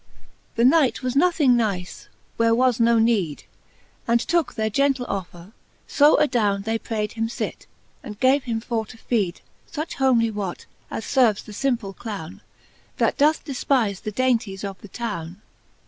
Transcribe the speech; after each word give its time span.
VII. 0.01 0.27
The 0.55 0.65
Knight 0.65 1.03
was 1.03 1.15
nothing 1.15 1.55
nice, 1.55 2.07
where 2.37 2.55
was 2.55 2.79
no 2.79 2.97
need. 2.97 3.43
And 4.07 4.19
tooke 4.19 4.55
their 4.55 4.71
gentle 4.71 5.05
offer: 5.07 5.51
fo 5.85 6.15
adowne 6.17 6.63
They 6.63 6.79
prayd 6.79 7.11
him 7.11 7.27
fit, 7.27 7.67
and 8.01 8.19
gave 8.19 8.45
him 8.45 8.61
for 8.61 8.83
to 8.87 8.97
feed 8.97 9.41
Such 9.67 9.93
homely 9.93 10.31
what, 10.31 10.65
as 10.89 11.05
ferves 11.05 11.45
the 11.45 11.51
fimple 11.51 11.95
clowne, 11.95 12.41
That 12.97 13.15
doth 13.19 13.45
defpife 13.45 14.01
the 14.01 14.11
dainties 14.11 14.63
of 14.63 14.81
the 14.81 14.87
towne. 14.87 15.39